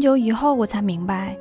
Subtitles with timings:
[0.00, 1.36] 久以后，我才明白，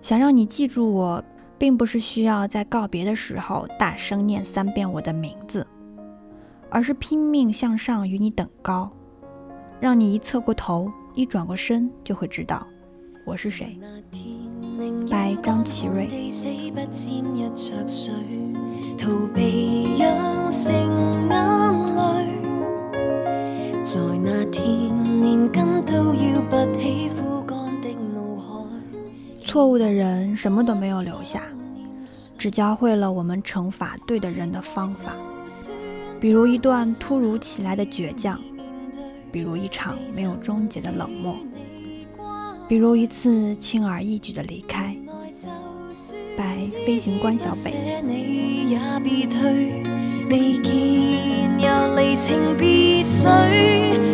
[0.00, 1.22] 想让你记住我，
[1.58, 5.66] 并不是需要在告别的时候大声念三遍我的名字，
[6.70, 8.90] 而是拼命向上与你等高，
[9.78, 12.66] 让你一侧过头，一转过身，就会知道
[13.26, 13.78] 我是谁。
[15.10, 16.08] 拜，张启瑞。
[29.56, 31.40] 错误的人什么都没有留下，
[32.36, 35.14] 只教会了我们惩罚对的人的方法。
[36.20, 38.38] 比如一段突如其来的倔强，
[39.32, 41.34] 比如一场没有终结的冷漠，
[42.68, 44.94] 比如一次轻而易举的离开。
[46.36, 47.72] 拜，飞行官小北。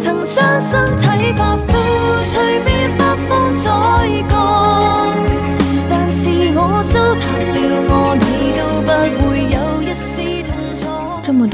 [0.00, 0.24] 这么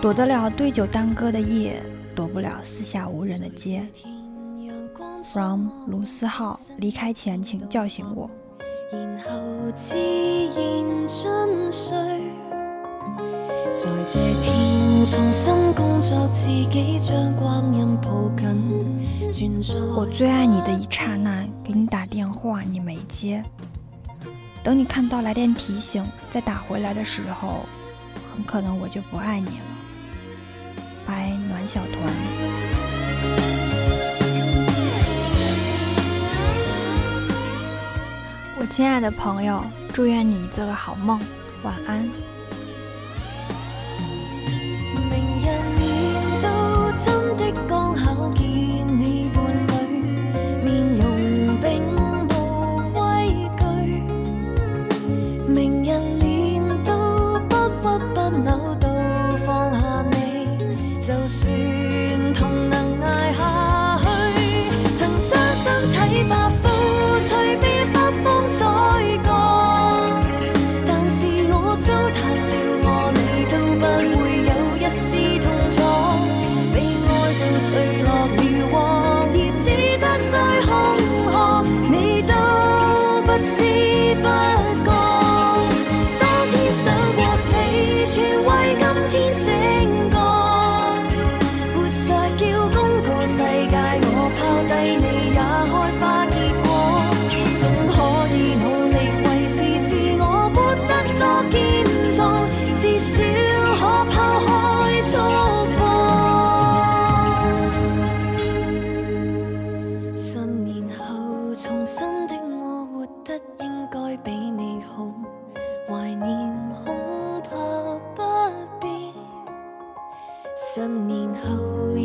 [0.00, 1.82] 躲得了对酒当歌的夜，
[2.14, 3.84] 躲不了四下无人的街。
[5.32, 8.30] From 卢思浩，离开前请叫醒我。
[19.96, 23.42] 我最爱你的一刹那，给你打电话你没接，
[24.62, 27.66] 等你看到来电提醒再打回来的时候，
[28.32, 29.77] 很可能我就不爱你了。
[31.08, 32.14] 白，暖小团。
[38.58, 39.64] 我亲爱的朋友，
[39.94, 41.18] 祝愿你做个好梦，
[41.62, 42.06] 晚安。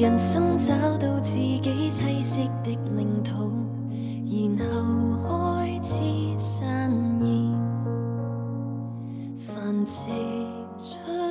[0.04, 3.54] 人生找到自己栖息的领土，
[4.28, 6.04] 然后开始
[6.38, 6.92] 散
[7.22, 7.26] 叶，
[9.40, 10.10] 繁殖
[10.78, 11.23] 出。